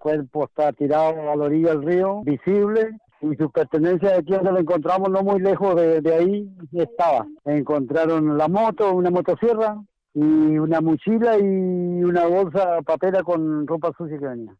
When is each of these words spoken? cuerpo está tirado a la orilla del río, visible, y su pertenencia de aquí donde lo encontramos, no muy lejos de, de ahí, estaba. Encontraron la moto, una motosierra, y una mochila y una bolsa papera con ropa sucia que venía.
cuerpo 0.00 0.46
está 0.46 0.72
tirado 0.72 1.30
a 1.30 1.36
la 1.36 1.44
orilla 1.44 1.70
del 1.70 1.82
río, 1.84 2.22
visible, 2.22 2.90
y 3.20 3.36
su 3.36 3.50
pertenencia 3.50 4.10
de 4.10 4.14
aquí 4.16 4.32
donde 4.32 4.50
lo 4.50 4.58
encontramos, 4.58 5.10
no 5.10 5.22
muy 5.22 5.40
lejos 5.40 5.76
de, 5.76 6.00
de 6.00 6.14
ahí, 6.14 6.50
estaba. 6.72 7.26
Encontraron 7.44 8.36
la 8.36 8.48
moto, 8.48 8.92
una 8.92 9.10
motosierra, 9.10 9.76
y 10.14 10.58
una 10.58 10.80
mochila 10.80 11.38
y 11.38 12.02
una 12.02 12.26
bolsa 12.26 12.82
papera 12.82 13.22
con 13.22 13.66
ropa 13.66 13.92
sucia 13.96 14.18
que 14.18 14.26
venía. 14.26 14.56